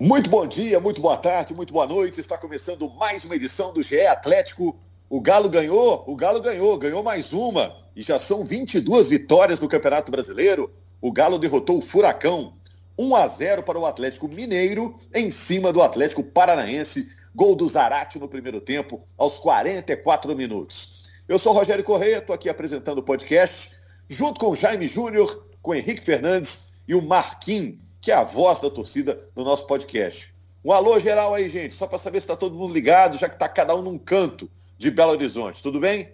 [0.00, 2.20] Muito bom dia, muito boa tarde, muito boa noite.
[2.20, 4.78] Está começando mais uma edição do GE Atlético.
[5.10, 7.74] O Galo ganhou, o Galo ganhou, ganhou mais uma.
[7.96, 10.72] E já são 22 vitórias no Campeonato Brasileiro.
[11.00, 12.52] O Galo derrotou o Furacão.
[12.96, 17.08] 1 a 0 para o Atlético Mineiro em cima do Atlético Paranaense.
[17.34, 21.10] Gol do Zarate no primeiro tempo, aos 44 minutos.
[21.26, 23.72] Eu sou Rogério Correia, estou aqui apresentando o podcast,
[24.08, 28.22] junto com o Jaime Júnior, com o Henrique Fernandes e o Marquinhos que é a
[28.22, 30.34] voz da torcida do nosso podcast.
[30.64, 33.34] Um alô geral aí, gente, só para saber se está todo mundo ligado, já que
[33.34, 35.62] está cada um num canto de Belo Horizonte.
[35.62, 36.12] Tudo bem?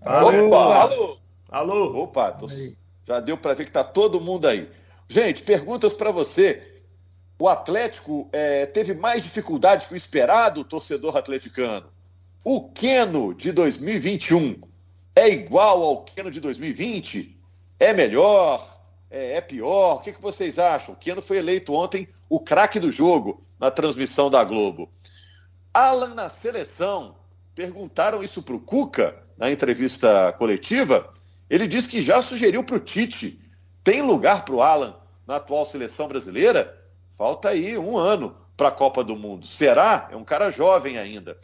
[0.00, 0.48] Alô!
[0.48, 0.74] Opa!
[0.74, 1.18] Alô!
[1.48, 2.02] Alô!
[2.02, 2.46] Opa, tô...
[3.04, 4.68] já deu para ver que está todo mundo aí.
[5.08, 6.82] Gente, perguntas para você.
[7.38, 11.88] O Atlético é, teve mais dificuldade que o esperado, o torcedor atleticano.
[12.42, 14.60] O Queno de 2021
[15.14, 17.36] é igual ao Queno de 2020?
[17.78, 18.75] É melhor?
[19.10, 19.96] É, é pior?
[19.96, 20.94] O que, que vocês acham?
[20.94, 24.90] O Keno foi eleito ontem o craque do jogo na transmissão da Globo.
[25.72, 27.16] Alan na seleção.
[27.54, 31.10] Perguntaram isso para o Cuca na entrevista coletiva.
[31.48, 33.40] Ele disse que já sugeriu para o Tite.
[33.82, 36.82] Tem lugar para o Alan na atual seleção brasileira?
[37.12, 39.46] Falta aí um ano para a Copa do Mundo.
[39.46, 40.08] Será?
[40.10, 41.38] É um cara jovem ainda.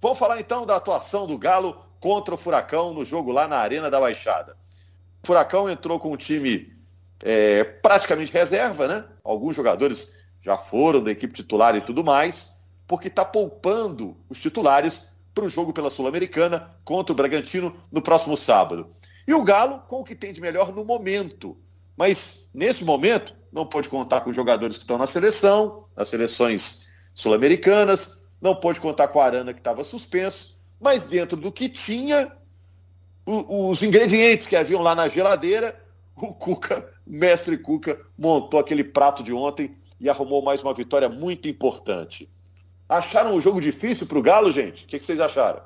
[0.00, 3.88] Vamos falar então da atuação do Galo contra o Furacão no jogo lá na Arena
[3.88, 4.56] da Baixada.
[5.22, 6.72] O Furacão entrou com um time
[7.22, 9.04] é, praticamente reserva, né?
[9.24, 12.52] Alguns jogadores já foram da equipe titular e tudo mais,
[12.86, 18.36] porque está poupando os titulares para o jogo pela Sul-Americana contra o Bragantino no próximo
[18.36, 18.94] sábado.
[19.26, 21.56] E o Galo com o que tem de melhor no momento.
[21.96, 28.20] Mas, nesse momento, não pode contar com jogadores que estão na seleção, nas seleções sul-americanas,
[28.40, 32.32] não pode contar com a Arana que estava suspenso, mas dentro do que tinha,
[33.24, 35.78] o, os ingredientes que haviam lá na geladeira,
[36.16, 41.48] o Cuca, mestre Cuca, montou aquele prato de ontem e arrumou mais uma vitória muito
[41.48, 42.28] importante.
[42.88, 44.84] Acharam o jogo difícil para o Galo, gente?
[44.84, 45.62] O que, que vocês acharam?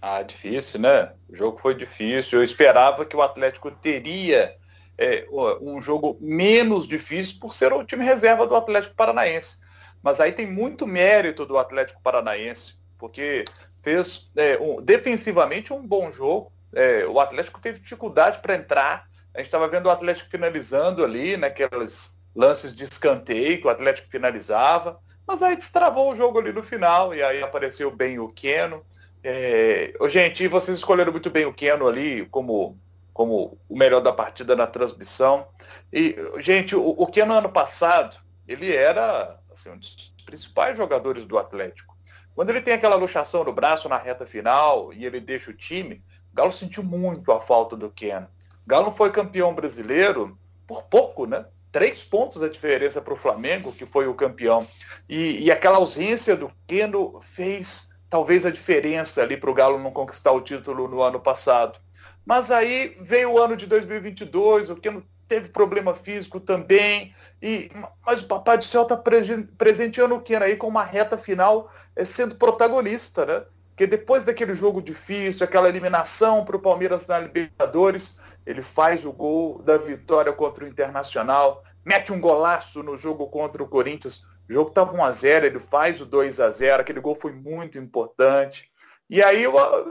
[0.00, 1.12] Ah, difícil, né?
[1.28, 2.40] O jogo foi difícil.
[2.40, 4.56] Eu esperava que o Atlético teria
[4.98, 5.26] é,
[5.60, 9.58] um jogo menos difícil por ser o time reserva do Atlético Paranaense.
[10.02, 13.44] Mas aí tem muito mérito do Atlético Paranaense, porque
[13.82, 16.52] fez é, um, defensivamente um bom jogo.
[16.74, 21.36] É, o Atlético teve dificuldade para entrar a gente estava vendo o Atlético finalizando ali,
[21.36, 26.62] naqueles lances de escanteio que o Atlético finalizava, mas aí destravou o jogo ali no
[26.62, 28.84] final e aí apareceu bem o Keno.
[29.22, 29.92] É...
[30.08, 32.78] Gente, vocês escolheram muito bem o Keno ali como,
[33.12, 35.46] como o melhor da partida na transmissão.
[35.92, 38.16] E, gente, o, o Keno ano passado,
[38.46, 41.96] ele era assim, um dos principais jogadores do Atlético.
[42.34, 46.02] Quando ele tem aquela luxação no braço na reta final e ele deixa o time,
[46.32, 48.26] o Galo sentiu muito a falta do Keno.
[48.72, 51.44] Galo foi campeão brasileiro por pouco, né?
[51.70, 54.66] Três pontos a diferença para o Flamengo, que foi o campeão.
[55.06, 59.90] E, e aquela ausência do Keno fez talvez a diferença ali para o Galo não
[59.90, 61.78] conquistar o título no ano passado.
[62.24, 67.70] Mas aí veio o ano de 2022, o Keno teve problema físico também, e,
[68.06, 72.06] mas o Papai do Céu está presenteando o Keno aí com uma reta final é,
[72.06, 73.44] sendo protagonista, né?
[73.72, 79.12] Porque depois daquele jogo difícil, aquela eliminação para o Palmeiras na Libertadores, ele faz o
[79.12, 84.26] gol da vitória contra o Internacional, mete um golaço no jogo contra o Corinthians.
[84.48, 88.70] O jogo estava 1x0, ele faz o 2 a 0 aquele gol foi muito importante.
[89.08, 89.44] E aí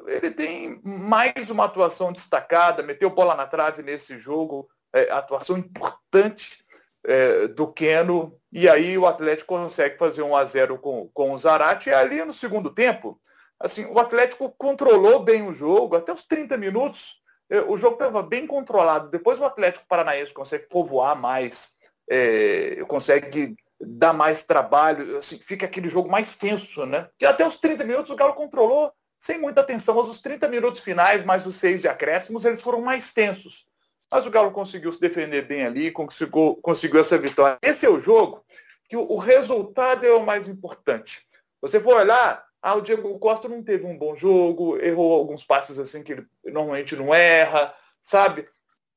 [0.07, 6.63] ele tem mais uma atuação destacada, meteu bola na trave nesse jogo, é, atuação importante
[7.03, 11.37] é, do Keno, e aí o Atlético consegue fazer 1 a 0 com, com o
[11.37, 13.19] Zarate, e ali no segundo tempo,
[13.63, 18.23] assim, o Atlético controlou bem o jogo, até os 30 minutos, é, o jogo estava
[18.23, 19.09] bem controlado.
[19.09, 21.71] Depois o Atlético Paranaense consegue povoar mais,
[22.09, 27.09] é, consegue dar mais trabalho, assim, fica aquele jogo mais tenso, né?
[27.17, 30.81] Que até os 30 minutos o Galo controlou sem muita atenção, mas os 30 minutos
[30.81, 33.65] finais, mais os seis de acréscimos, eles foram mais tensos.
[34.09, 37.57] Mas o Galo conseguiu se defender bem ali, conseguiu, conseguiu essa vitória.
[37.61, 38.43] Esse é o jogo
[38.89, 41.25] que o, o resultado é o mais importante.
[41.61, 45.79] Você for olhar, ah, o Diego Costa não teve um bom jogo, errou alguns passes
[45.79, 48.47] assim que ele normalmente não erra, sabe?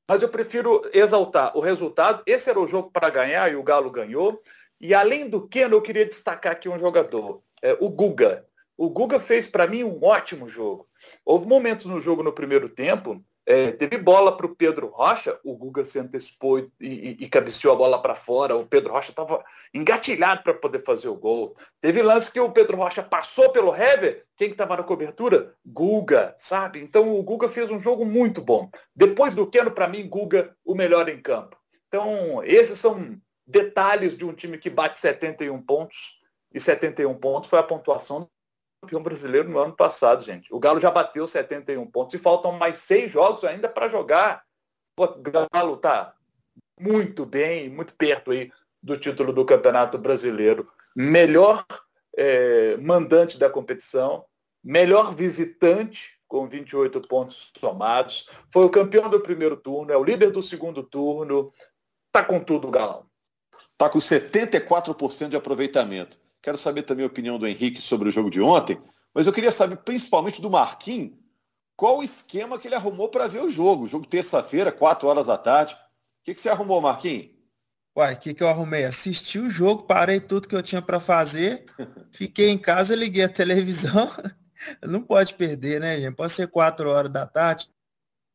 [0.07, 2.21] Mas eu prefiro exaltar o resultado.
[2.27, 4.39] Esse era o jogo para ganhar e o Galo ganhou.
[4.79, 8.45] E além do que, eu queria destacar aqui um jogador, é, o Guga.
[8.77, 10.87] O Guga fez para mim um ótimo jogo.
[11.25, 15.55] Houve momentos no jogo no primeiro tempo é, teve bola para o Pedro Rocha, o
[15.55, 18.55] Guga se antecipou e, e, e cabeceou a bola para fora.
[18.55, 19.43] O Pedro Rocha estava
[19.73, 21.53] engatilhado para poder fazer o gol.
[21.79, 24.25] Teve lance que o Pedro Rocha passou pelo Hever.
[24.35, 25.53] Quem estava na cobertura?
[25.63, 26.79] Guga, sabe?
[26.79, 28.69] Então o Guga fez um jogo muito bom.
[28.95, 31.55] Depois do Keno, para mim, Guga, o melhor em campo.
[31.87, 33.15] Então, esses são
[33.45, 36.17] detalhes de um time que bate 71 pontos,
[36.51, 38.29] e 71 pontos foi a pontuação
[38.85, 40.53] campeão brasileiro no ano passado, gente.
[40.53, 44.43] O Galo já bateu 71 pontos e faltam mais seis jogos ainda para jogar.
[44.97, 45.07] O
[45.51, 46.13] Galo tá
[46.79, 48.51] muito bem, muito perto aí
[48.81, 50.69] do título do Campeonato Brasileiro.
[50.95, 51.65] Melhor
[52.15, 54.23] é, mandante da competição,
[54.63, 60.31] melhor visitante com 28 pontos somados, foi o campeão do primeiro turno, é o líder
[60.31, 61.51] do segundo turno,
[62.11, 63.05] tá com tudo Galão.
[63.77, 66.19] Tá com 74% de aproveitamento.
[66.45, 68.79] Quero saber também a opinião do Henrique sobre o jogo de ontem,
[69.11, 71.13] mas eu queria saber principalmente do Marquinhos,
[71.75, 73.87] qual o esquema que ele arrumou para ver o jogo.
[73.87, 75.73] Jogo terça-feira, 4 horas da tarde.
[75.73, 75.77] O
[76.23, 77.31] que, que você arrumou, Marquinhos?
[77.97, 78.85] Uai, o que, que eu arrumei?
[78.85, 81.65] Assisti o jogo, parei tudo que eu tinha para fazer,
[82.13, 84.07] fiquei em casa, liguei a televisão.
[84.85, 86.13] não pode perder, né, gente?
[86.13, 87.71] Pode ser 4 horas da tarde,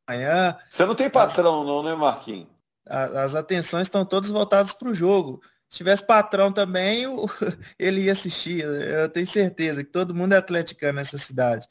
[0.04, 0.58] amanhã.
[0.68, 2.48] Você não tem patrão, não, né, Marquinhos?
[2.84, 5.40] As atenções estão todas voltadas para o jogo.
[5.70, 7.06] Se tivesse patrão também,
[7.78, 8.62] ele ia assistir.
[8.62, 11.66] Eu tenho certeza que todo mundo é atleticano nessa cidade.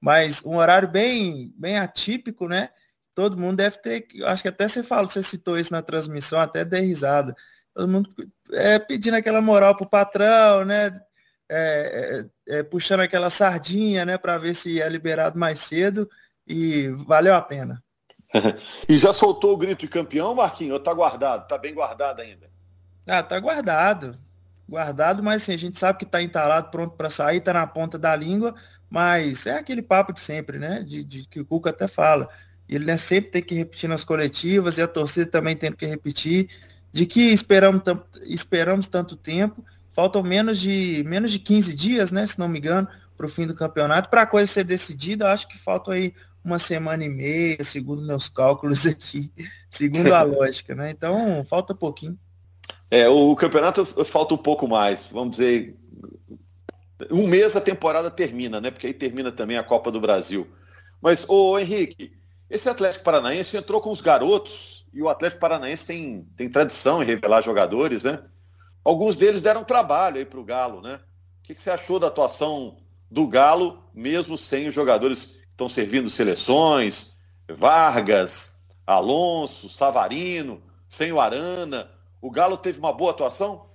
[0.00, 2.70] Mas um horário bem, bem atípico, né?
[3.20, 6.64] todo mundo deve ter, acho que até você falou, você citou isso na transmissão, até
[6.64, 7.36] dei risada.
[7.74, 8.10] Todo mundo
[8.52, 11.00] é, pedindo aquela moral pro patrão, né?
[11.46, 16.08] É, é, é puxando aquela sardinha, né, para ver se é liberado mais cedo
[16.46, 17.82] e valeu a pena.
[18.88, 20.74] e já soltou o grito de campeão, Marquinhos?
[20.74, 21.46] Ou tá guardado?
[21.46, 22.48] Tá bem guardado ainda?
[23.06, 24.16] Ah, tá guardado.
[24.68, 27.98] Guardado, mas assim, a gente sabe que tá entalado, pronto para sair, tá na ponta
[27.98, 28.54] da língua,
[28.88, 30.82] mas é aquele papo de sempre, né?
[30.82, 32.28] De, de que o Cuca até fala
[32.70, 36.48] ele né, sempre tem que repetir nas coletivas e a torcida também tem que repetir,
[36.92, 37.82] de que esperamos,
[38.22, 42.86] esperamos tanto tempo, faltam menos de, menos de 15 dias, né, se não me engano,
[43.16, 46.14] para o fim do campeonato, para a coisa ser decidida, acho que falta aí
[46.44, 49.32] uma semana e meia, segundo meus cálculos aqui,
[49.68, 50.90] segundo a lógica, né?
[50.90, 52.16] Então, falta pouquinho.
[52.90, 55.78] É, o campeonato falta um pouco mais, vamos dizer,
[57.10, 58.70] um mês a temporada termina, né?
[58.70, 60.46] Porque aí termina também a Copa do Brasil.
[61.00, 62.12] Mas, ô Henrique,
[62.48, 67.06] esse Atlético Paranaense entrou com os garotos e o Atlético Paranaense tem, tem tradição em
[67.06, 68.22] revelar jogadores, né?
[68.84, 70.96] Alguns deles deram trabalho aí para o Galo, né?
[70.96, 72.78] O que, que, você achou da atuação
[73.10, 77.16] do Galo, mesmo sem os jogadores que estão servindo seleções,
[77.48, 81.88] Vargas, Alonso, Savarino, sem o Arana?
[82.20, 83.66] O Galo teve uma boa atuação?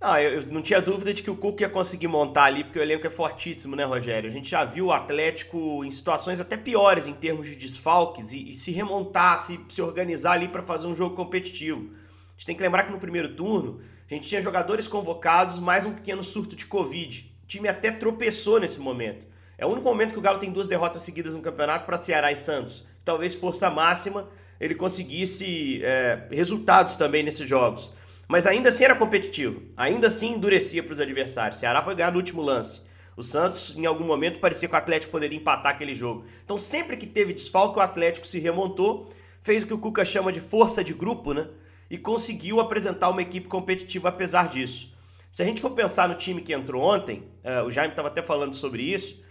[0.00, 2.82] Ah, eu, não tinha dúvida de que o Cuca ia conseguir montar ali, porque o
[2.82, 4.28] elenco é fortíssimo, né, Rogério?
[4.28, 8.50] A gente já viu o Atlético em situações até piores em termos de desfalques e,
[8.50, 11.90] e se remontar, se, se organizar ali para fazer um jogo competitivo.
[11.90, 13.80] A gente tem que lembrar que no primeiro turno
[14.10, 17.32] a gente tinha jogadores convocados, mais um pequeno surto de Covid.
[17.42, 19.26] O time até tropeçou nesse momento.
[19.56, 22.30] É o único momento que o Galo tem duas derrotas seguidas no campeonato para Ceará
[22.32, 22.84] e Santos.
[23.04, 24.28] Talvez força máxima
[24.60, 27.92] ele conseguisse é, resultados também nesses jogos.
[28.28, 31.58] Mas ainda assim era competitivo, ainda assim endurecia para os adversários.
[31.58, 32.82] Ceará foi ganhar no último lance.
[33.16, 36.24] O Santos, em algum momento, parecia que o Atlético poderia empatar aquele jogo.
[36.44, 39.08] Então, sempre que teve desfalque, o Atlético se remontou,
[39.42, 41.46] fez o que o Cuca chama de força de grupo, né?
[41.88, 44.92] E conseguiu apresentar uma equipe competitiva apesar disso.
[45.30, 48.22] Se a gente for pensar no time que entrou ontem, uh, o Jaime estava até
[48.22, 49.22] falando sobre isso,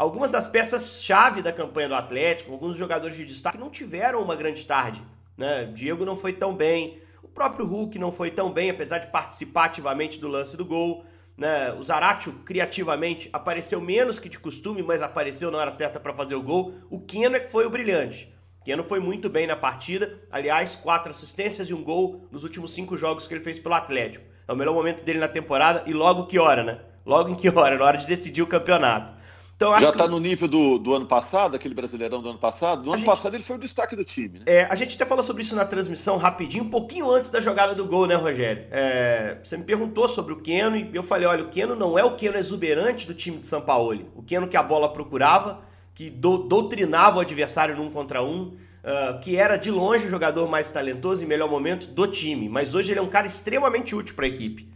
[0.00, 4.64] algumas das peças-chave da campanha do Atlético, alguns jogadores de destaque, não tiveram uma grande
[4.64, 5.02] tarde.
[5.36, 5.66] Né?
[5.74, 9.66] Diego não foi tão bem, o próprio Hulk não foi tão bem, apesar de participar
[9.66, 11.04] ativamente do lance do gol.
[11.36, 11.70] Né?
[11.74, 16.34] O Zaratio, criativamente, apareceu menos que de costume, mas apareceu na hora certa para fazer
[16.34, 16.72] o gol.
[16.88, 18.34] O Keno é que foi o brilhante.
[18.64, 20.18] Keno foi muito bem na partida.
[20.32, 24.24] Aliás, quatro assistências e um gol nos últimos cinco jogos que ele fez pelo Atlético.
[24.48, 26.80] É o melhor momento dele na temporada e logo que hora, né?
[27.04, 27.76] Logo em que hora?
[27.76, 29.19] Na hora de decidir o campeonato.
[29.60, 30.10] Então, Já está que...
[30.10, 32.82] no nível do, do ano passado, aquele brasileirão do ano passado?
[32.82, 33.06] No a ano gente...
[33.06, 34.44] passado ele foi o destaque do time, né?
[34.46, 37.74] É, a gente até falou sobre isso na transmissão rapidinho, um pouquinho antes da jogada
[37.74, 38.64] do gol, né, Rogério?
[38.70, 42.02] É, você me perguntou sobre o Keno e eu falei, olha, o Keno não é
[42.02, 44.06] o Keno exuberante do time de São Paulo.
[44.16, 45.60] O Keno que a bola procurava,
[45.94, 50.48] que do, doutrinava o adversário num contra um, uh, que era de longe o jogador
[50.48, 52.48] mais talentoso e melhor momento do time.
[52.48, 54.70] Mas hoje ele é um cara extremamente útil para a equipe.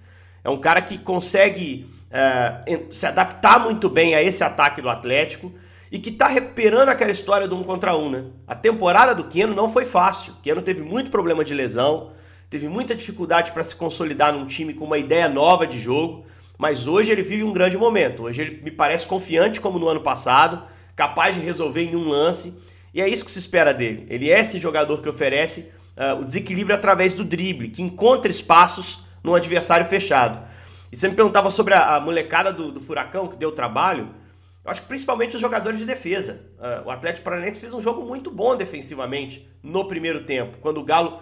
[0.45, 5.53] É um cara que consegue é, se adaptar muito bem a esse ataque do Atlético
[5.91, 8.25] e que está recuperando aquela história do um contra um, né?
[8.47, 10.33] A temporada do Keno não foi fácil.
[10.35, 12.11] O Keno teve muito problema de lesão,
[12.51, 16.27] teve muita dificuldade para se consolidar num time com uma ideia nova de jogo,
[16.59, 18.25] mas hoje ele vive um grande momento.
[18.25, 20.63] Hoje ele me parece confiante como no ano passado,
[20.95, 22.57] capaz de resolver em um lance,
[22.93, 24.07] e é isso que se espera dele.
[24.09, 29.03] Ele é esse jogador que oferece uh, o desequilíbrio através do drible, que encontra espaços
[29.25, 30.47] num adversário fechado.
[30.93, 34.15] E você me perguntava sobre a, a molecada do, do, Furacão, que deu trabalho.
[34.63, 36.47] Eu acho que principalmente os jogadores de defesa.
[36.59, 40.85] Uh, o Atlético Paranaense fez um jogo muito bom defensivamente no primeiro tempo, quando o
[40.85, 41.21] Galo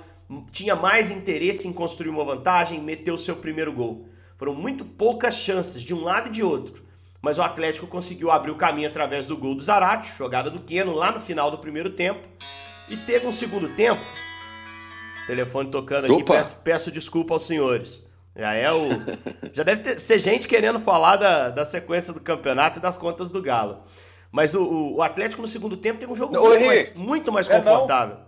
[0.50, 4.08] tinha mais interesse em construir uma vantagem, meter o seu primeiro gol.
[4.36, 6.82] Foram muito poucas chances de um lado e de outro.
[7.20, 10.92] Mas o Atlético conseguiu abrir o caminho através do gol do Zarate, jogada do Keno
[10.92, 12.20] lá no final do primeiro tempo.
[12.88, 14.02] E teve um segundo tempo.
[15.26, 18.02] Telefone tocando aqui, peço, peço, desculpa aos senhores.
[18.34, 18.88] Já é o.
[19.52, 23.30] Já deve ter, ser gente querendo falar da, da sequência do campeonato e das contas
[23.30, 23.84] do Galo.
[24.30, 27.58] Mas o, o Atlético no segundo tempo tem um jogo muito, mais, muito mais é
[27.58, 28.16] confortável.
[28.16, 28.24] Não.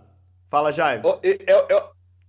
[0.49, 1.03] Fala, Jaime.
[1.23, 1.83] É, é,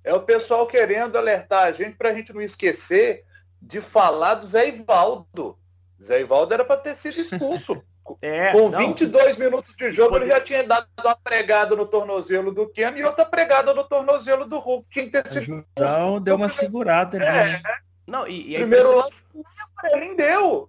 [0.04, 3.24] é, o pessoal querendo alertar a gente para a gente não esquecer
[3.60, 5.58] de falar do Zé Ivaldo.
[6.02, 7.82] Zé Ivaldo era para ter sido expulso.
[8.22, 8.78] É, Com não.
[8.78, 10.26] 22 minutos de jogo, Poder...
[10.26, 14.46] ele já tinha dado uma pregada no tornozelo do Keno e outra pregada no tornozelo
[14.46, 14.86] do Hulk.
[14.90, 15.64] Tinha que ter sido.
[15.72, 17.54] Então deu uma segurada, né?
[17.54, 17.86] É.
[18.06, 19.26] Não, e, e Primeiro lance,
[19.94, 20.68] nem deu.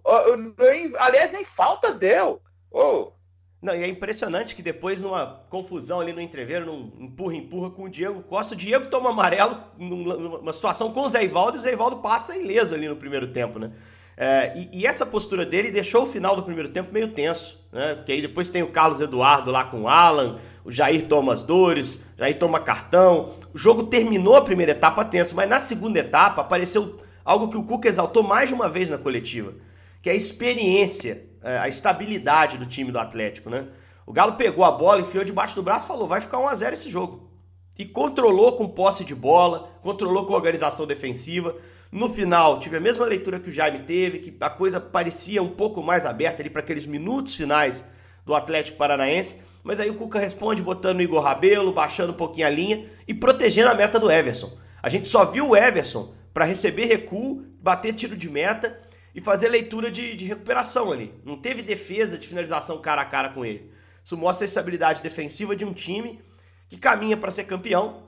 [0.98, 2.42] Aliás, nem falta deu.
[2.70, 3.12] Oh.
[3.60, 7.88] Não, e é impressionante que depois, numa confusão ali no entreveiro, num empurra-empurra com o
[7.88, 11.72] Diego Costa, o Diego toma amarelo numa situação com o Zé Ivaldo e o Zé
[11.72, 13.72] Ivaldo passa ileso ali no primeiro tempo, né?
[14.20, 17.94] É, e, e, essa postura dele deixou o final do primeiro tempo meio tenso, né?
[17.94, 21.44] Porque aí depois tem o Carlos Eduardo lá com o Alan, o Jair toma as
[21.44, 23.34] dores, Jair toma cartão.
[23.54, 27.62] O jogo terminou a primeira etapa tenso, mas na segunda etapa apareceu algo que o
[27.62, 29.54] Cuca exaltou mais de uma vez na coletiva,
[30.02, 33.68] que é a experiência é, a estabilidade do time do Atlético, né?
[34.04, 36.54] O Galo pegou a bola, enfiou debaixo do braço e falou: vai ficar 1 a
[36.54, 37.30] 0 esse jogo.
[37.78, 41.54] E controlou com posse de bola, controlou com organização defensiva.
[41.90, 45.48] No final, tive a mesma leitura que o Jaime teve, que a coisa parecia um
[45.48, 47.82] pouco mais aberta ali para aqueles minutos finais
[48.26, 49.40] do Atlético Paranaense.
[49.64, 53.14] Mas aí o Cuca responde botando o Igor Rabelo, baixando um pouquinho a linha e
[53.14, 54.52] protegendo a meta do Everson.
[54.82, 58.78] A gente só viu o Everson para receber recuo, bater tiro de meta
[59.14, 61.14] e fazer leitura de, de recuperação ali.
[61.24, 63.72] Não teve defesa de finalização cara a cara com ele.
[64.04, 66.20] Isso mostra a estabilidade defensiva de um time
[66.68, 68.07] que caminha para ser campeão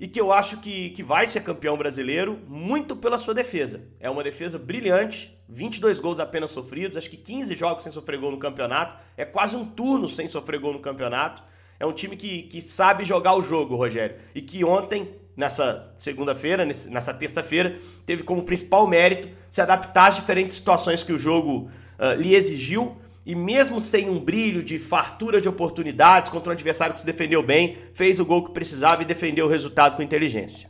[0.00, 3.82] e que eu acho que, que vai ser campeão brasileiro muito pela sua defesa.
[4.00, 8.30] É uma defesa brilhante, 22 gols apenas sofridos, acho que 15 jogos sem sofrer gol
[8.30, 11.42] no campeonato, é quase um turno sem sofrer gol no campeonato.
[11.78, 16.64] É um time que, que sabe jogar o jogo, Rogério, e que ontem nessa segunda-feira,
[16.64, 22.20] nessa terça-feira, teve como principal mérito se adaptar às diferentes situações que o jogo uh,
[22.20, 22.96] lhe exigiu.
[23.30, 27.40] E mesmo sem um brilho de fartura de oportunidades contra um adversário que se defendeu
[27.40, 30.68] bem, fez o gol que precisava e defendeu o resultado com inteligência.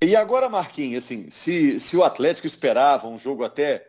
[0.00, 3.84] E agora, Marquinhos, assim, se, se o Atlético esperava um jogo até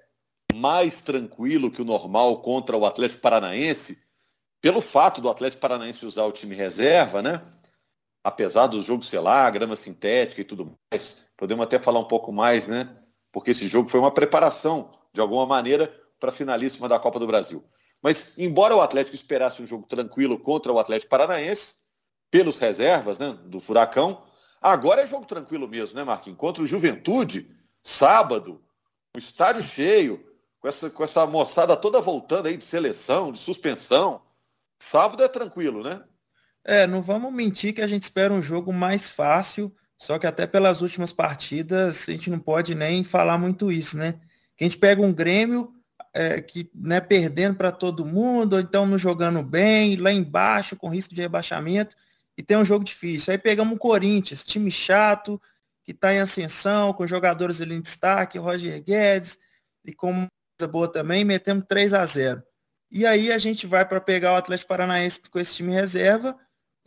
[0.52, 4.02] mais tranquilo que o normal contra o Atlético Paranaense,
[4.60, 7.40] pelo fato do Atlético Paranaense usar o time reserva, né?
[8.24, 12.32] apesar do jogo ser lá, grama sintética e tudo mais, podemos até falar um pouco
[12.32, 12.98] mais, né?
[13.32, 15.94] Porque esse jogo foi uma preparação, de alguma maneira,
[16.24, 17.62] para a finalíssima da Copa do Brasil.
[18.02, 21.76] Mas, embora o Atlético esperasse um jogo tranquilo contra o Atlético Paranaense,
[22.32, 24.24] pelos reservas né, do Furacão,
[24.62, 26.40] agora é jogo tranquilo mesmo, né, Marquinhos?
[26.40, 27.54] Contra o Juventude,
[27.84, 28.64] sábado,
[29.14, 30.26] o estádio cheio,
[30.62, 34.22] com essa, com essa moçada toda voltando aí de seleção, de suspensão.
[34.82, 36.06] Sábado é tranquilo, né?
[36.64, 40.48] É, não vamos mentir que a gente espera um jogo mais fácil, só que até
[40.48, 44.14] pelas últimas partidas a gente não pode nem falar muito isso, né?
[44.56, 45.83] Que a gente pega um Grêmio
[46.14, 50.90] é, que né, perdendo para todo mundo, ou então não jogando bem, lá embaixo com
[50.90, 51.96] risco de rebaixamento,
[52.38, 53.32] e tem um jogo difícil.
[53.32, 55.42] Aí pegamos o Corinthians, time chato,
[55.84, 59.38] que está em ascensão, com jogadores ali em destaque, Roger Guedes,
[59.86, 62.44] e com coisa boa também, metemos 3 a 0
[62.90, 66.38] E aí a gente vai para pegar o Atlético Paranaense com esse time reserva,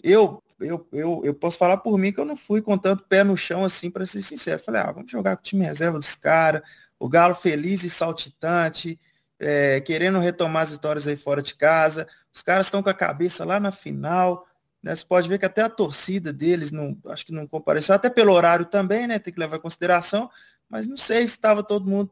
[0.02, 3.24] eu, eu, eu, eu posso falar por mim que eu não fui com tanto pé
[3.24, 4.62] no chão assim, para ser sincero.
[4.62, 6.62] Falei, ah, vamos jogar com o time reserva dos caras,
[6.98, 8.98] o Galo feliz e saltitante,
[9.38, 12.08] é, querendo retomar as vitórias aí fora de casa.
[12.32, 14.46] Os caras estão com a cabeça lá na final.
[14.82, 14.94] Né?
[14.94, 18.32] Você pode ver que até a torcida deles, não, acho que não compareceu, até pelo
[18.32, 19.18] horário também, né?
[19.18, 20.30] Tem que levar em consideração,
[20.68, 22.10] mas não sei se estava todo mundo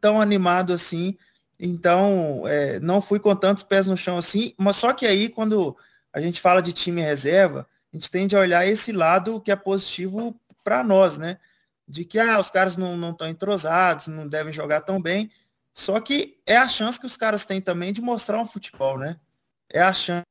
[0.00, 1.16] tão animado assim.
[1.58, 5.76] Então, é, não fui com tantos pés no chão assim, mas só que aí, quando
[6.12, 9.56] a gente fala de time reserva, a gente tende a olhar esse lado que é
[9.56, 11.38] positivo para nós, né?
[11.88, 15.30] De que ah, os caras não estão entrosados, não devem jogar tão bem.
[15.72, 19.20] Só que é a chance que os caras têm também de mostrar um futebol, né?
[19.68, 20.24] É a chance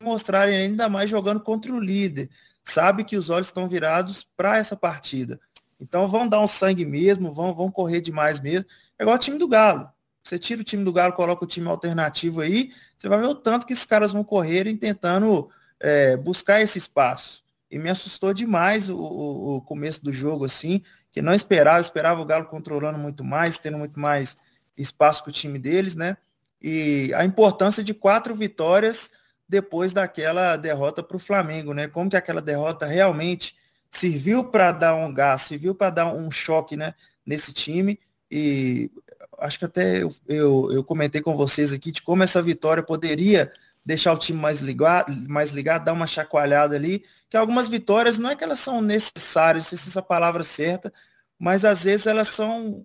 [0.00, 2.28] de mostrarem ainda mais jogando contra o líder.
[2.64, 5.40] Sabe que os olhos estão virados para essa partida.
[5.80, 8.68] Então vão dar um sangue mesmo, vão, vão correr demais mesmo.
[8.98, 9.88] É igual o time do Galo.
[10.22, 13.34] Você tira o time do Galo, coloca o time alternativo aí, você vai ver o
[13.34, 17.44] tanto que esses caras vão correrem tentando é, buscar esse espaço.
[17.76, 22.22] E me assustou demais o, o, o, começo do jogo, assim, que não esperava, esperava
[22.22, 24.38] o Galo controlando muito mais, tendo muito mais
[24.78, 26.16] espaço com o time deles, né?
[26.58, 29.10] E a importância de quatro vitórias
[29.46, 31.86] depois daquela derrota para o Flamengo, né?
[31.86, 33.54] Como que aquela derrota realmente
[33.90, 36.94] serviu para dar um gás, serviu para dar um choque né,
[37.26, 38.00] nesse time.
[38.30, 38.90] E
[39.38, 43.52] acho que até eu, eu, eu, comentei com vocês aqui de como essa vitória poderia
[43.86, 48.30] deixar o time mais ligado, mais ligado, dar uma chacoalhada ali, que algumas vitórias não
[48.30, 50.92] é que elas são necessárias, não sei se essa palavra é certa,
[51.38, 52.84] mas às vezes elas são.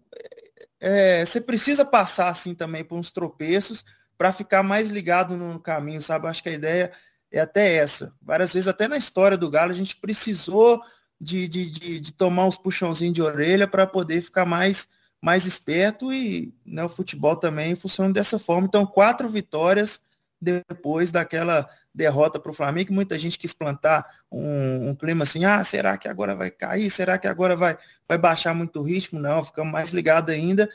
[0.79, 3.83] É, você precisa passar assim também por uns tropeços
[4.15, 6.27] para ficar mais ligado no caminho, sabe?
[6.27, 6.91] Acho que a ideia
[7.31, 8.13] é até essa.
[8.21, 10.79] Várias vezes, até na história do Galo, a gente precisou
[11.19, 14.87] de, de, de, de tomar uns puxãozinhos de orelha para poder ficar mais,
[15.19, 18.67] mais esperto e né, o futebol também funciona dessa forma.
[18.67, 20.01] Então, quatro vitórias
[20.41, 25.63] depois daquela derrota para o Flamengo, muita gente quis plantar um, um, clima assim, ah,
[25.63, 26.89] será que agora vai cair?
[26.89, 29.19] Será que agora vai, vai baixar muito o ritmo?
[29.19, 30.69] Não, ficamos mais ligados ainda.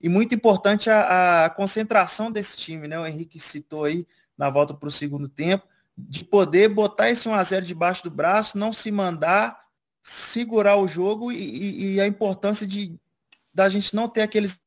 [0.00, 2.98] E muito importante a, a concentração desse time, né?
[2.98, 4.04] O Henrique citou aí
[4.36, 5.64] na volta para o segundo tempo,
[5.96, 9.66] de poder botar esse 1x0 debaixo do braço, não se mandar,
[10.02, 12.98] segurar o jogo e, e, e a importância de
[13.54, 14.62] da gente não ter aqueles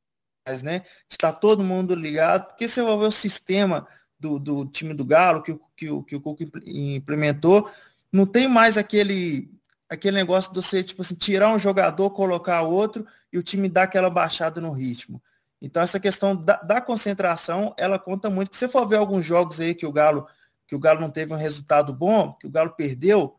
[0.62, 0.83] né?
[1.09, 3.88] Estar todo mundo ligado, porque você vai ver o sistema
[4.19, 7.69] do, do time do Galo, que, que, que o Cuca implementou,
[8.12, 9.53] não tem mais aquele
[9.88, 13.84] aquele negócio de você, tipo assim, tirar um jogador, colocar outro e o time dar
[13.84, 15.22] aquela baixada no ritmo.
[15.62, 18.55] Então essa questão da, da concentração, ela conta muito.
[18.55, 20.27] Se você for ver alguns jogos aí que o Galo
[20.67, 23.36] que o Galo não teve um resultado bom, que o Galo perdeu,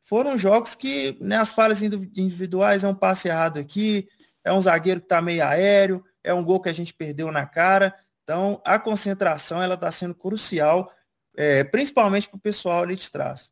[0.00, 4.08] foram jogos que né, as falhas individuais é um passe errado aqui,
[4.44, 7.46] é um zagueiro que está meio aéreo, é um gol que a gente perdeu na
[7.46, 7.94] cara.
[8.28, 10.92] Então, a concentração ela está sendo crucial,
[11.34, 13.50] é, principalmente para o pessoal ali de trás.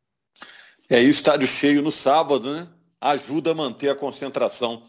[0.90, 2.68] É, e o estádio cheio no sábado, né?
[3.00, 4.86] Ajuda a manter a concentração.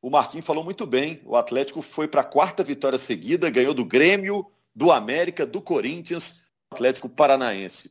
[0.00, 1.20] O Marquinhos falou muito bem.
[1.22, 6.36] O Atlético foi para a quarta vitória seguida, ganhou do Grêmio, do América, do Corinthians,
[6.72, 7.90] Atlético Paranaense.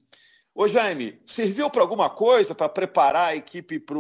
[0.51, 3.97] Ô Jaime, serviu para alguma coisa para preparar a equipe para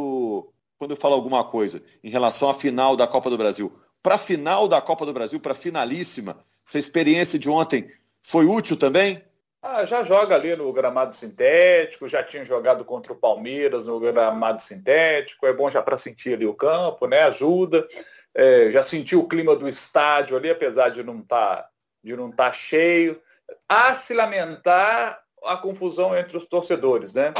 [0.79, 3.71] quando eu falo alguma coisa, em relação à final da Copa do Brasil?
[4.01, 7.91] Para a final da Copa do Brasil, para a finalíssima, essa experiência de ontem
[8.21, 9.23] foi útil também?
[9.61, 14.61] Ah, já joga ali no gramado sintético, já tinha jogado contra o Palmeiras no gramado
[14.61, 17.23] sintético, é bom já para sentir ali o campo, né?
[17.23, 17.87] Ajuda.
[18.33, 21.69] É, já sentiu o clima do estádio ali, apesar de não estar tá,
[22.03, 23.19] de não tá cheio.
[23.67, 27.33] A se lamentar a confusão entre os torcedores, né?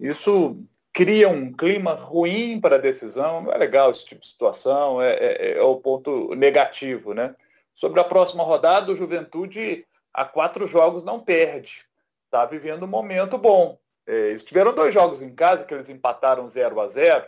[0.00, 0.56] Isso
[0.92, 5.12] cria um clima ruim para a decisão, não é legal esse tipo de situação, é,
[5.14, 7.34] é, é o ponto negativo, né?
[7.74, 11.84] Sobre a próxima rodada, o Juventude há quatro jogos não perde.
[12.26, 13.78] Está vivendo um momento bom.
[14.06, 17.24] É, eles tiveram dois jogos em casa que eles empataram 0 a 0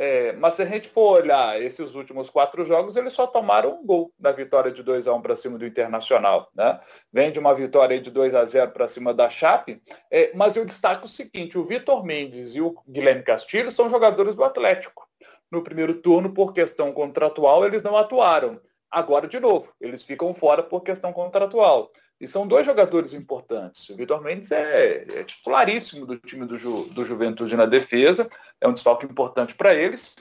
[0.00, 3.84] é, mas se a gente for olhar esses últimos quatro jogos, eles só tomaram um
[3.84, 6.48] gol na vitória de 2 a 1 para cima do Internacional.
[6.54, 6.78] Né?
[7.12, 10.64] Vem de uma vitória de 2 a 0 para cima da Chape, é, mas eu
[10.64, 15.08] destaco o seguinte, o Vitor Mendes e o Guilherme Castilho são jogadores do Atlético.
[15.50, 18.60] No primeiro turno, por questão contratual, eles não atuaram.
[18.90, 21.90] Agora, de novo, eles ficam fora por questão contratual.
[22.20, 23.88] E são dois jogadores importantes.
[23.90, 28.28] O Vitor Mendes é, é titularíssimo do time do, Ju, do Juventude na defesa,
[28.60, 30.16] é um desfalque importante para eles.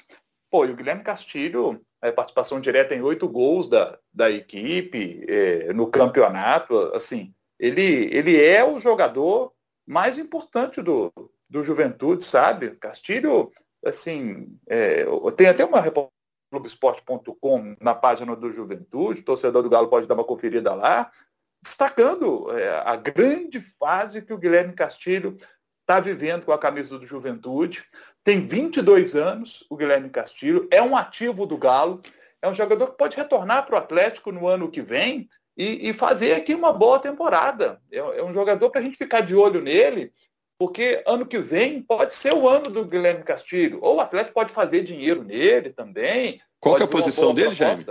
[0.51, 5.73] Pô, e o Guilherme Castilho, é, participação direta em oito gols da, da equipe é,
[5.73, 9.51] no campeonato, assim, ele, ele é o jogador
[9.86, 11.12] mais importante do,
[11.49, 12.71] do Juventude, sabe?
[12.75, 13.51] Castilho,
[13.84, 15.82] assim, é, tem até uma
[16.52, 21.12] Globoesporte.com na página do Juventude, o torcedor do Galo pode dar uma conferida lá,
[21.62, 25.38] destacando é, a grande fase que o Guilherme Castilho
[25.82, 27.86] está vivendo com a camisa do Juventude.
[28.24, 32.02] Tem 22 anos, o Guilherme Castilho, é um ativo do Galo,
[32.42, 35.94] é um jogador que pode retornar para o Atlético no ano que vem e, e,
[35.94, 37.82] fazer aqui uma boa temporada.
[37.92, 40.14] É, é um jogador para a gente ficar de olho nele,
[40.60, 43.80] porque ano que vem pode ser o ano do Guilherme Castilho.
[43.82, 46.41] Ou o Atlético pode fazer dinheiro nele também.
[46.60, 47.86] Qual é a posição dele, Jaime?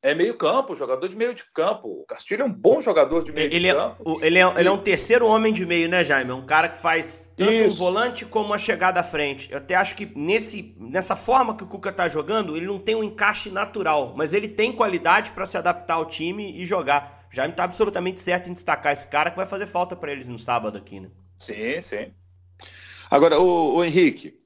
[0.00, 1.88] É meio campo, jogador de meio de campo.
[1.88, 4.20] O Castilho é um bom jogador de meio ele de é, campo.
[4.22, 6.30] Ele é, ele é um terceiro homem de meio, né, Jaime?
[6.30, 7.70] É um cara que faz tanto Isso.
[7.70, 9.50] um volante como a chegada à frente.
[9.50, 12.94] Eu até acho que nesse, nessa forma que o Cuca tá jogando, ele não tem
[12.94, 17.26] um encaixe natural, mas ele tem qualidade para se adaptar ao time e jogar.
[17.32, 20.28] O Jaime tá absolutamente certo em destacar esse cara que vai fazer falta para eles
[20.28, 21.08] no sábado aqui, né?
[21.38, 22.12] Sim, sim.
[23.10, 24.38] Agora, o, o Henrique,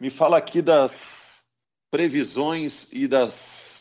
[0.00, 1.46] me fala aqui das
[1.90, 3.76] previsões e das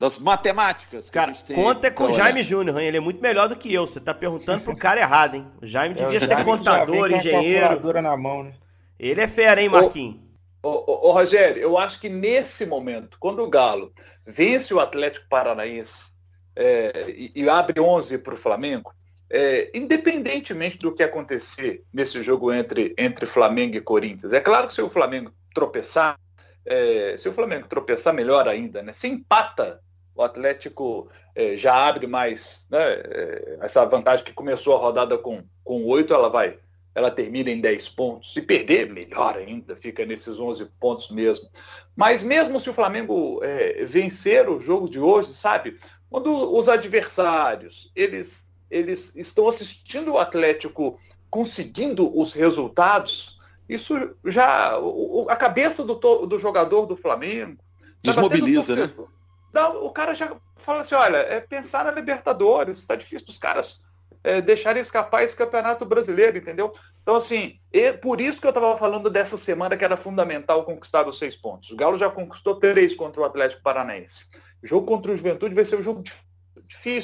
[0.00, 1.10] das matemáticas.
[1.10, 3.86] cara, conta é com o Jaime Júnior, ele é muito melhor do que eu.
[3.86, 5.46] Você tá perguntando pro cara errado, hein?
[5.60, 8.00] O Jaime devia é, o ser contador, engenheiro.
[8.00, 8.54] na mão, né?
[8.98, 10.16] Ele é fera, hein, Marquinhos?
[10.62, 13.92] Ô, ô, ô, Rogério, eu acho que nesse momento, quando o Galo
[14.26, 16.10] vence o Atlético Paranaense
[16.56, 18.94] é, e, e, abre 11 para o Flamengo,
[19.30, 24.74] é, independentemente do que acontecer nesse jogo entre, entre Flamengo e Corinthians, é claro que
[24.74, 26.18] se o Flamengo tropeçar,
[26.66, 28.92] é, se o Flamengo tropeçar, melhor ainda, né?
[28.92, 29.80] Se empata,
[30.14, 32.78] o Atlético é, já abre mais, né?
[32.80, 36.58] É, essa vantagem que começou a rodada com, com 8, ela vai,
[36.94, 38.32] ela termina em 10 pontos.
[38.32, 41.48] Se perder, melhor ainda, fica nesses 11 pontos mesmo.
[41.94, 45.78] Mas mesmo se o Flamengo é, vencer o jogo de hoje, sabe?
[46.10, 54.78] Quando os adversários, eles, eles estão assistindo o Atlético conseguindo os resultados, isso já.
[54.78, 57.62] O, a cabeça do, do jogador do Flamengo.
[58.02, 58.92] Tá Desmobiliza, né?
[59.82, 63.82] o cara já fala assim: olha, é pensar na Libertadores, está difícil os caras
[64.24, 66.72] é, deixarem escapar esse campeonato brasileiro, entendeu?
[67.02, 71.06] Então, assim, é por isso que eu estava falando dessa semana que era fundamental conquistar
[71.08, 71.70] os seis pontos.
[71.70, 74.26] O Galo já conquistou três contra o Atlético Paranaense.
[74.62, 76.29] O jogo contra o Juventude vai ser um jogo difícil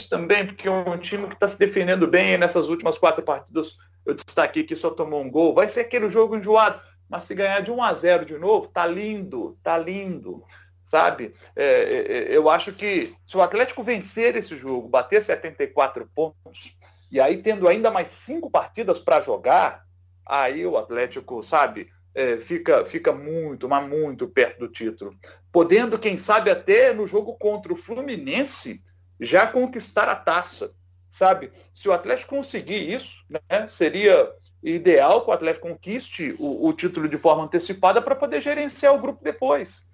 [0.09, 3.76] também, porque é um time que está se defendendo bem nessas últimas quatro partidas
[4.07, 6.81] eu destaquei que só tomou um gol, vai ser aquele jogo enjoado.
[7.09, 10.44] Mas se ganhar de 1 a 0 de novo, tá lindo, tá lindo.
[10.83, 11.35] Sabe?
[11.55, 16.76] É, é, é eu acho que se o Atlético vencer esse jogo, bater 74 pontos,
[17.11, 19.85] e aí tendo ainda mais cinco partidas para jogar,
[20.24, 25.14] aí o Atlético, sabe, é, fica, fica muito, mas muito perto do título.
[25.52, 28.83] Podendo, quem sabe, até no jogo contra o Fluminense,
[29.20, 30.74] já conquistar a taça
[31.16, 31.50] sabe?
[31.72, 34.31] Se o Atlético conseguir isso, né, seria
[34.62, 38.98] ideal que o Atlético conquiste o, o título de forma antecipada para poder gerenciar o
[38.98, 39.87] grupo depois.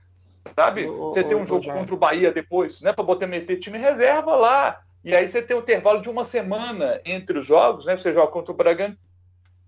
[0.56, 0.86] Sabe?
[0.86, 2.92] você tem um jogo contra o Bahia depois, né?
[2.92, 4.82] Para botar meter time reserva lá.
[5.04, 7.96] E aí você tem um intervalo de uma semana entre os jogos, né?
[7.96, 8.98] Você joga contra o Bragantino,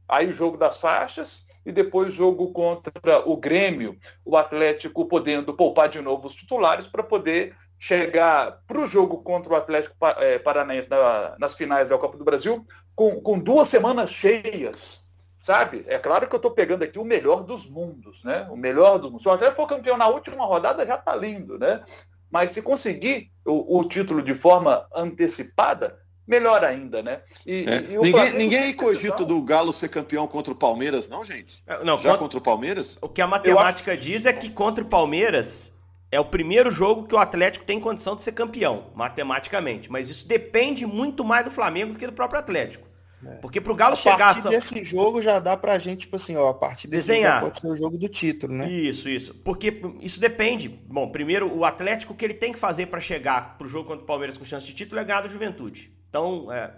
[0.08, 2.92] aí o jogo das faixas, e depois jogo contra
[3.24, 8.86] o Grêmio, o Atlético podendo poupar de novo os titulares para poder chegar para o
[8.86, 13.38] jogo contra o Atlético é, Paranaense na, nas finais da Copa do Brasil com, com
[13.38, 15.04] duas semanas cheias,
[15.36, 15.84] sabe?
[15.88, 18.46] É claro que eu estou pegando aqui o melhor dos mundos, né?
[18.50, 19.22] O melhor dos mundos.
[19.22, 21.82] Se o Atlético for campeão na última rodada, já está lindo, né?
[22.30, 27.20] Mas se conseguir o, o, título de forma antecipada, melhor ainda, né?
[27.46, 27.76] E, é.
[27.80, 31.62] e ninguém, ninguém cogita do Galo ser campeão contra o Palmeiras, não, gente?
[31.66, 32.98] É, não, Já contra, contra o Palmeiras?
[33.00, 34.00] O que a matemática acho...
[34.00, 35.73] diz é que contra o Palmeiras
[36.14, 39.90] é o primeiro jogo que o Atlético tem condição de ser campeão, matematicamente.
[39.90, 42.86] Mas isso depende muito mais do Flamengo do que do próprio Atlético.
[43.26, 43.34] É.
[43.36, 44.30] Porque pro Galo a chegar...
[44.30, 47.40] A partir desse jogo já dá pra gente, tipo assim, ó, a partir desse Desenhar.
[47.40, 48.70] jogo pode ser o jogo do título, né?
[48.70, 49.34] Isso, isso.
[49.34, 50.68] Porque isso depende.
[50.68, 54.04] Bom, primeiro, o Atlético, o que ele tem que fazer para chegar pro jogo contra
[54.04, 55.90] o Palmeiras com chance de título é ganhar do Juventude.
[56.08, 56.70] Então, é,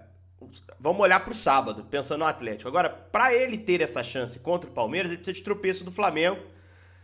[0.81, 2.70] vamos olhar pro sábado, pensando no Atlético.
[2.70, 6.40] Agora, para ele ter essa chance contra o Palmeiras, ele precisa de tropeço do Flamengo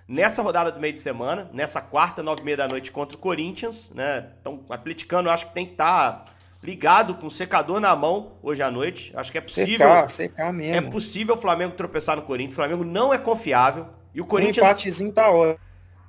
[0.07, 3.21] nessa rodada do meio de semana, nessa quarta, nove e meia da noite contra o
[3.21, 4.29] Corinthians, né?
[4.41, 8.33] Então, o atleticano acho que tem que estar tá ligado com o secador na mão
[8.43, 9.13] hoje à noite.
[9.15, 9.89] Acho que é possível.
[9.89, 10.75] Secar, secar mesmo.
[10.75, 12.55] É possível o Flamengo tropeçar no Corinthians.
[12.55, 13.87] O Flamengo não é confiável.
[14.15, 14.67] E o Corinthians.
[14.67, 15.59] Um empatezinho tá ótimo.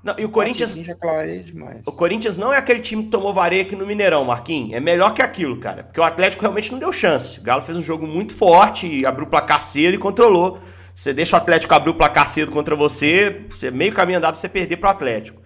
[0.04, 0.76] Não, e o, o Corinthians.
[0.76, 1.88] Já demais.
[1.88, 4.74] O Corinthians não é aquele time que tomou vareia aqui no Mineirão, Marquinhos.
[4.74, 5.84] É melhor que aquilo, cara.
[5.84, 7.40] Porque o Atlético realmente não deu chance.
[7.40, 10.60] O Galo fez um jogo muito forte, abriu o placar cedo e controlou.
[10.96, 14.48] Você deixa o Atlético abrir o placar cedo contra você, você meio caminho andado você
[14.48, 15.42] perder para o Atlético.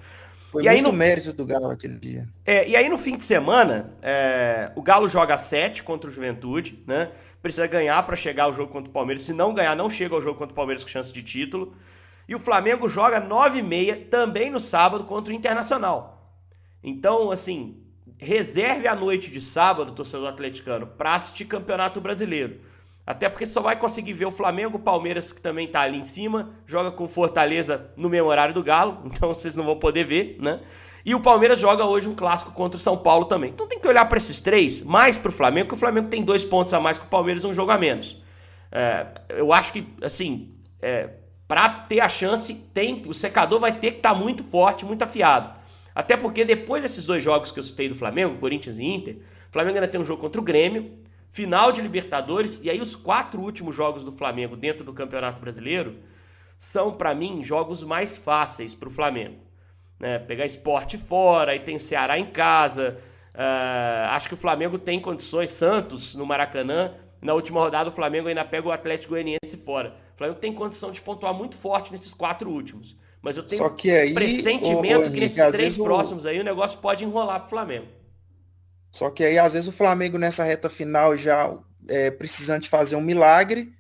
[0.52, 2.28] Foi e aí no mérito do Galo aquele dia.
[2.46, 6.84] É, e aí no fim de semana, é, o Galo joga 7 contra o Juventude,
[6.88, 7.12] né?
[7.42, 9.24] Precisa ganhar para chegar ao jogo contra o Palmeiras.
[9.24, 11.76] Se não ganhar, não chega ao jogo contra o Palmeiras com chance de título.
[12.28, 16.34] E o Flamengo joga 9 e meia também no sábado contra o Internacional.
[16.84, 17.78] Então, assim,
[18.18, 22.60] reserve a noite de sábado, torcedor atleticano, para assistir Campeonato Brasileiro.
[23.08, 26.04] Até porque só vai conseguir ver o Flamengo, o Palmeiras, que também tá ali em
[26.04, 30.36] cima, joga com Fortaleza no mesmo horário do Galo, então vocês não vão poder ver,
[30.42, 30.60] né?
[31.06, 33.52] E o Palmeiras joga hoje um clássico contra o São Paulo também.
[33.52, 36.22] Então tem que olhar para esses três, mais para o Flamengo, porque o Flamengo tem
[36.22, 38.22] dois pontos a mais que o Palmeiras, um jogo a menos.
[38.70, 41.12] É, eu acho que, assim, é,
[41.48, 45.04] para ter a chance, tem o secador vai ter que estar tá muito forte, muito
[45.04, 45.56] afiado.
[45.96, 49.16] Até porque depois desses dois jogos que eu citei do Flamengo, Corinthians e Inter,
[49.50, 50.92] o Flamengo ainda tem um jogo contra o Grêmio,
[51.38, 56.00] final de Libertadores e aí os quatro últimos jogos do Flamengo dentro do Campeonato Brasileiro
[56.58, 59.38] são para mim jogos mais fáceis para o Flamengo.
[60.00, 60.18] Né?
[60.18, 62.98] Pegar esporte fora, aí tem Ceará em casa.
[63.36, 65.52] Uh, acho que o Flamengo tem condições.
[65.52, 66.96] Santos no Maracanã.
[67.22, 69.96] Na última rodada o Flamengo ainda pega o Atlético Goianiense fora.
[70.16, 72.98] O Flamengo tem condição de pontuar muito forte nesses quatro últimos.
[73.22, 76.30] Mas eu tenho Só que aí, pressentimento que nesses três próximos o...
[76.30, 77.97] aí o negócio pode enrolar para o Flamengo.
[78.92, 81.54] Só que aí, às vezes, o Flamengo nessa reta final já
[81.88, 83.72] é, precisando de fazer um milagre,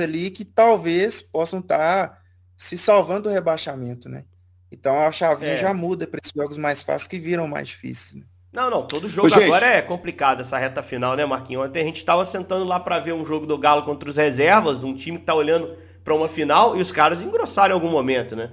[0.00, 2.18] ali que talvez possam estar tá
[2.56, 4.24] se salvando do rebaixamento, né?
[4.70, 5.56] Então a chavinha é.
[5.56, 8.14] já muda para esses jogos mais fáceis que viram mais difíceis.
[8.14, 8.26] Né?
[8.52, 11.66] Não, não, todo jogo Ô, agora é complicado essa reta final, né, Marquinhos?
[11.66, 14.78] Ontem a gente estava sentando lá para ver um jogo do Galo contra os reservas,
[14.78, 17.90] de um time que tá olhando para uma final e os caras engrossaram em algum
[17.90, 18.50] momento, né?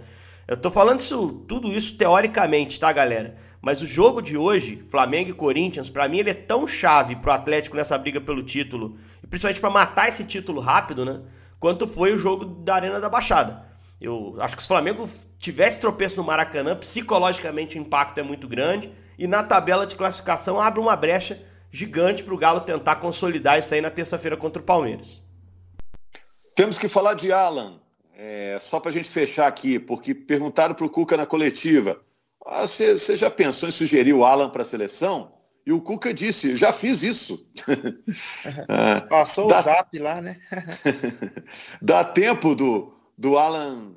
[0.47, 3.37] Eu tô falando isso, tudo isso teoricamente, tá, galera?
[3.61, 7.31] Mas o jogo de hoje, Flamengo e Corinthians, para mim ele é tão chave pro
[7.31, 11.21] Atlético nessa briga pelo título, e principalmente para matar esse título rápido, né?
[11.59, 13.67] Quanto foi o jogo da Arena da Baixada.
[13.99, 18.47] Eu acho que se o Flamengo tivesse tropeço no Maracanã, psicologicamente o impacto é muito
[18.47, 23.59] grande, e na tabela de classificação abre uma brecha gigante para o Galo tentar consolidar
[23.59, 25.25] isso aí na terça-feira contra o Palmeiras.
[26.55, 27.81] Temos que falar de Alan,
[28.17, 31.99] é, só para a gente fechar aqui, porque perguntaram para o Cuca na coletiva
[32.45, 35.33] ah, você, você já pensou em sugerir o Alan para a seleção?
[35.65, 37.45] E o Cuca disse, já fiz isso.
[38.67, 40.39] Ah, Passou dá, o zap lá, né?
[41.81, 43.95] dá tempo do, do Alan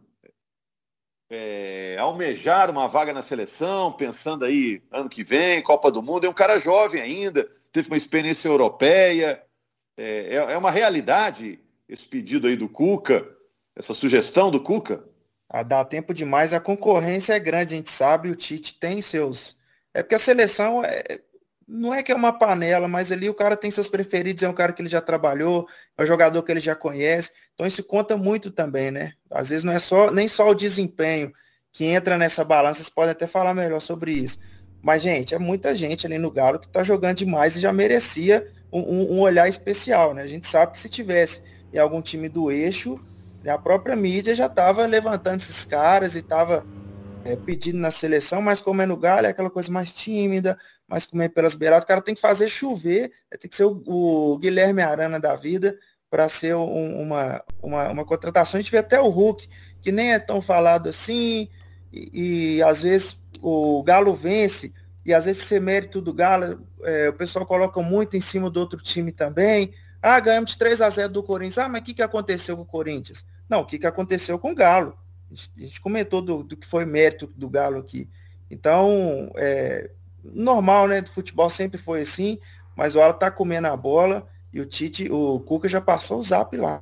[1.30, 6.26] é, almejar uma vaga na seleção, pensando aí ano que vem, Copa do Mundo.
[6.26, 9.42] É um cara jovem ainda, teve uma experiência europeia.
[9.96, 13.28] É, é, é uma realidade esse pedido aí do Cuca,
[13.76, 15.04] essa sugestão do Cuca?
[15.52, 16.54] A dar tempo demais.
[16.54, 19.58] A concorrência é grande, a gente sabe, o Tite tem seus.
[19.92, 21.20] É porque a seleção é...
[21.68, 24.54] não é que é uma panela, mas ali o cara tem seus preferidos, é um
[24.54, 25.66] cara que ele já trabalhou,
[25.98, 27.32] é um jogador que ele já conhece.
[27.52, 29.12] Então isso conta muito também, né?
[29.30, 31.30] Às vezes não é só nem só o desempenho
[31.70, 34.38] que entra nessa balança, vocês podem até falar melhor sobre isso.
[34.82, 38.50] Mas, gente, é muita gente ali no Galo que tá jogando demais e já merecia
[38.72, 40.22] um, um olhar especial, né?
[40.22, 42.98] A gente sabe que se tivesse em algum time do eixo,
[43.50, 46.64] a própria mídia já estava levantando esses caras e estava
[47.24, 50.56] é, pedindo na seleção, mas como é no Galo, é aquela coisa mais tímida,
[50.88, 51.84] mais comer pelas beiradas.
[51.84, 55.34] O cara tem que fazer chover, é, tem que ser o, o Guilherme Arana da
[55.34, 55.76] vida
[56.10, 58.58] para ser um, uma, uma, uma contratação.
[58.58, 59.48] A gente vê até o Hulk,
[59.80, 61.48] que nem é tão falado assim,
[61.92, 64.74] e, e às vezes o Galo vence,
[65.04, 68.60] e às vezes ser mérito do Galo, é, o pessoal coloca muito em cima do
[68.60, 69.72] outro time também.
[70.02, 71.58] Ah, ganhamos de 3 a 0 do Corinthians.
[71.58, 73.24] Ah, mas o que, que aconteceu com o Corinthians?
[73.48, 74.98] Não, o que, que aconteceu com o Galo?
[75.30, 78.08] A gente, comentou do, do, que foi mérito do Galo aqui.
[78.50, 79.90] Então, é
[80.24, 81.00] normal, né?
[81.00, 82.38] Do futebol sempre foi assim,
[82.76, 86.22] mas o Galo tá comendo a bola e o Tite, o Cuca já passou o
[86.22, 86.80] zap lá.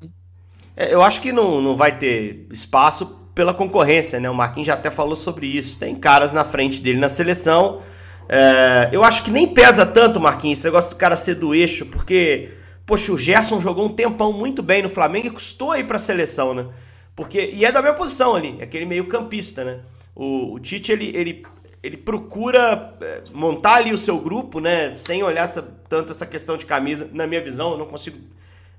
[0.74, 4.30] É, eu acho que não, não vai ter espaço pela concorrência, né?
[4.30, 5.78] O Marquinhos já até falou sobre isso.
[5.78, 7.82] Tem caras na frente dele na seleção.
[8.28, 11.86] É, eu acho que nem pesa tanto, Marquinhos, você gosta do cara ser do eixo,
[11.86, 12.50] porque
[12.90, 16.00] Poxa, o Gerson jogou um tempão muito bem no Flamengo e custou aí para a
[16.00, 16.66] seleção, né?
[17.14, 19.78] Porque, e é da minha posição ali, aquele meio campista, né?
[20.12, 21.46] O, o Tite, ele, ele,
[21.84, 24.96] ele procura é, montar ali o seu grupo, né?
[24.96, 28.18] Sem olhar essa, tanto essa questão de camisa, na minha visão, eu não consigo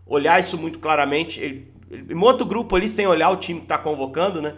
[0.06, 1.40] olhar isso muito claramente.
[1.40, 4.56] Ele, ele monta o grupo ali sem olhar o time que está convocando, né?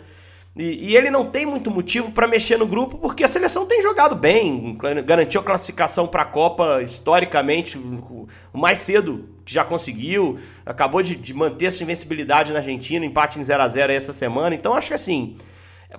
[0.56, 3.82] E, e, ele não tem muito motivo para mexer no grupo, porque a seleção tem
[3.82, 10.38] jogado bem, garantiu a classificação para a Copa historicamente, o mais cedo que já conseguiu,
[10.63, 14.54] acabou de, de manter sua invencibilidade na Argentina, empate em 0 a 0 essa semana.
[14.54, 15.36] Então acho que assim,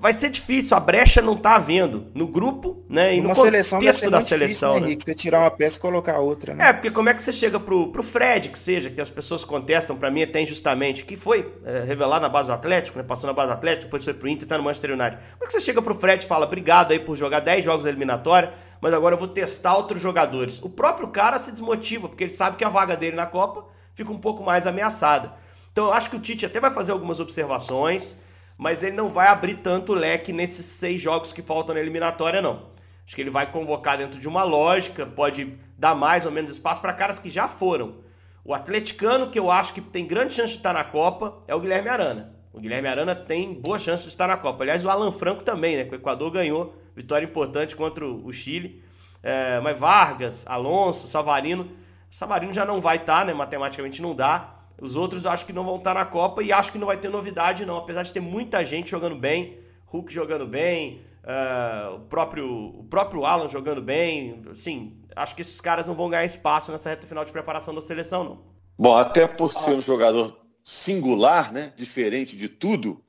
[0.00, 3.16] vai ser difícil, a brecha não tá havendo no grupo, né?
[3.16, 4.74] E uma no seleção contexto da seleção.
[4.74, 6.68] Difícil, né, Henrique, você tirar uma peça e colocar outra, né?
[6.68, 9.44] É, porque como é que você chega pro, pro Fred, que seja, que as pessoas
[9.44, 13.04] contestam para mim até injustamente, que foi é, revelado na base do Atlético, né?
[13.04, 15.16] Passou na base do Atlético, depois foi pro Inter e tá no Manchester United.
[15.16, 17.86] Como é que você chega pro Fred e fala, obrigado aí por jogar 10 jogos
[17.86, 20.60] eliminatória, mas agora eu vou testar outros jogadores.
[20.62, 24.10] O próprio cara se desmotiva, porque ele sabe que a vaga dele na Copa fica
[24.12, 25.32] um pouco mais ameaçada.
[25.72, 28.16] Então eu acho que o Tite até vai fazer algumas observações,
[28.56, 32.72] mas ele não vai abrir tanto leque nesses seis jogos que faltam na eliminatória, não.
[33.06, 36.80] Acho que ele vai convocar dentro de uma lógica, pode dar mais ou menos espaço
[36.80, 37.96] para caras que já foram.
[38.44, 41.60] O atleticano, que eu acho que tem grande chance de estar na Copa, é o
[41.60, 42.34] Guilherme Arana.
[42.52, 44.62] O Guilherme Arana tem boa chance de estar na Copa.
[44.62, 45.84] Aliás, o Alan Franco também, né?
[45.84, 48.82] Que o Equador ganhou, vitória importante contra o Chile.
[49.22, 51.70] É, mas Vargas, Alonso, Savarino.
[52.10, 53.34] Savarino já não vai estar, né?
[53.34, 54.53] Matematicamente não dá.
[54.80, 57.08] Os outros acho que não vão estar na Copa e acho que não vai ter
[57.08, 57.78] novidade, não.
[57.78, 62.46] Apesar de ter muita gente jogando bem, Hulk jogando bem, uh, o, próprio,
[62.80, 64.42] o próprio Alan jogando bem.
[64.54, 67.80] Sim, acho que esses caras não vão ganhar espaço nessa reta final de preparação da
[67.80, 68.54] seleção, não.
[68.76, 71.72] Bom, até por ser um jogador singular, né?
[71.76, 73.00] Diferente de tudo,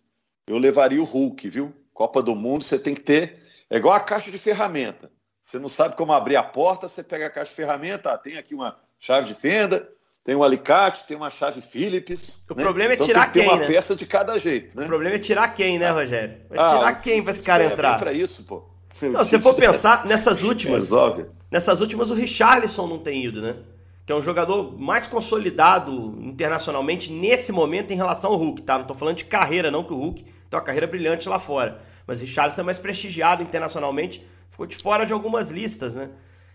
[0.47, 1.73] eu levaria o Hulk, viu?
[1.93, 3.39] Copa do Mundo você tem que ter.
[3.69, 5.12] É igual a caixa de ferramenta.
[5.41, 8.38] Você não sabe como abrir a porta, você pega a caixa de ferramenta, ah, tem
[8.38, 9.88] aqui uma chave de fenda,
[10.25, 12.43] tem um alicate, tem uma chave Phillips.
[12.49, 12.63] O né?
[12.63, 13.67] problema é então, tirar tem quem, uma né?
[13.67, 14.83] peça de cada jeito, né?
[14.83, 16.38] O problema é tirar quem, né, Rogério?
[16.49, 17.99] Vai ah, tirar quem para esse cara é entrar?
[17.99, 18.63] para isso, pô.
[19.03, 21.27] Não, se for pensar nessas últimas, Resolve.
[21.51, 23.57] nessas últimas o Richarlison não tem ido, né?
[24.03, 28.79] Que é um jogador mais consolidado internacionalmente nesse momento em relação ao Hulk, tá?
[28.79, 31.81] Não tô falando de carreira não, que o Hulk tem uma carreira brilhante lá fora,
[32.07, 36.09] mas o Richarlison é mais prestigiado internacionalmente, ficou de fora de algumas listas, né?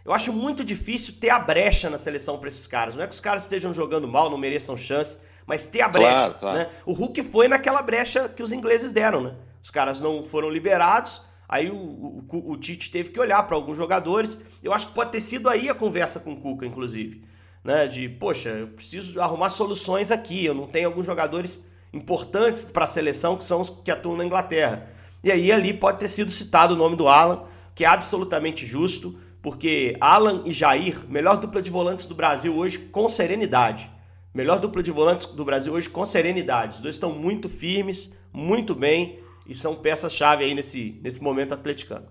[0.05, 2.95] Eu acho muito difícil ter a brecha na seleção para esses caras.
[2.95, 6.11] Não é que os caras estejam jogando mal, não mereçam chance, mas ter a brecha.
[6.11, 6.59] Claro, claro.
[6.59, 6.69] Né?
[6.87, 9.35] O Hulk foi naquela brecha que os ingleses deram, né?
[9.63, 11.23] Os caras não foram liberados.
[11.49, 14.39] Aí o, o, o Tite teve que olhar para alguns jogadores.
[14.63, 17.25] Eu acho que pode ter sido aí a conversa com o Cuca, inclusive.
[17.63, 17.87] Né?
[17.87, 20.45] De, poxa, eu preciso arrumar soluções aqui.
[20.45, 24.25] Eu não tenho alguns jogadores importantes para a seleção que são os que atuam na
[24.25, 24.89] Inglaterra.
[25.23, 29.19] E aí ali pode ter sido citado o nome do Alan, que é absolutamente justo,
[29.43, 33.91] porque Alan e Jair, melhor dupla de volantes do Brasil hoje com serenidade.
[34.33, 36.75] Melhor dupla de volantes do Brasil hoje com serenidade.
[36.75, 42.07] Os dois estão muito firmes, muito bem e são peças-chave aí nesse, nesse momento atleticano.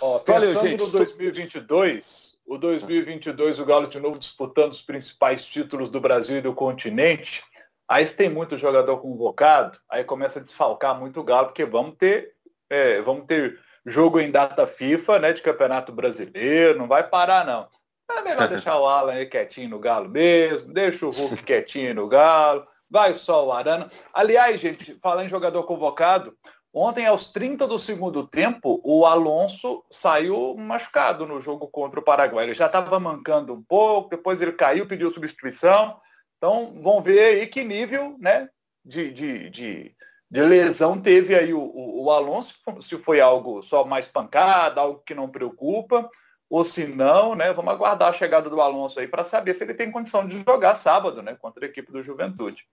[0.00, 0.84] Ó, pensando Valeu, gente.
[0.84, 6.40] no 2022, o 2022 o Galo de novo disputando os principais títulos do Brasil e
[6.40, 7.42] do continente.
[7.88, 11.96] Aí se tem muito jogador convocado, aí começa a desfalcar muito o Galo, porque vamos
[11.96, 12.34] ter,
[12.68, 17.68] é, vamos ter jogo em data FIFA, né, de Campeonato Brasileiro, não vai parar não.
[18.10, 22.08] É melhor deixar o Alan aí quietinho no Galo mesmo, deixa o Hulk quietinho no
[22.08, 23.90] Galo, vai só o Arana.
[24.12, 26.36] Aliás, gente, falando em jogador convocado,
[26.78, 32.44] Ontem, aos 30 do segundo tempo, o Alonso saiu machucado no jogo contra o Paraguai.
[32.44, 35.98] Ele já estava mancando um pouco, depois ele caiu, pediu substituição.
[36.36, 38.50] Então, vamos ver aí que nível né,
[38.84, 39.96] de, de, de,
[40.30, 45.02] de lesão teve aí o, o, o, Alonso, se foi algo só mais pancada, algo
[45.06, 46.08] que não preocupa,
[46.50, 49.74] ou se não, né, vamos aguardar a chegada do Alonso aí para saber se ele
[49.74, 52.66] tem condição de jogar sábado né, contra a equipe do Juventude.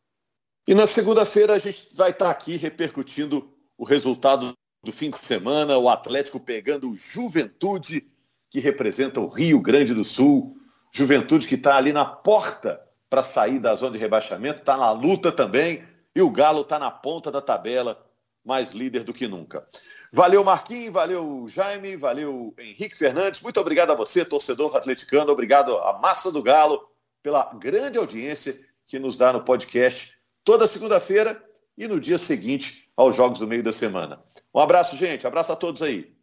[0.68, 5.18] E na segunda-feira a gente vai estar tá aqui repercutindo o resultado do fim de
[5.18, 8.08] semana, o Atlético pegando o Juventude,
[8.50, 10.56] que representa o Rio Grande do Sul.
[10.92, 15.32] Juventude que está ali na porta para sair da zona de rebaixamento, está na luta
[15.32, 15.84] também.
[16.16, 18.06] E o Galo está na ponta da tabela,
[18.44, 19.68] mais líder do que nunca.
[20.12, 23.42] Valeu, Marquinhos, valeu, Jaime, valeu, Henrique Fernandes.
[23.42, 25.32] Muito obrigado a você, torcedor atleticano.
[25.32, 26.88] Obrigado à massa do Galo
[27.22, 31.42] pela grande audiência que nos dá no podcast toda segunda-feira
[31.78, 34.22] e no dia seguinte aos jogos do meio da semana.
[34.54, 35.26] Um abraço, gente.
[35.26, 36.14] Abraço a todos aí.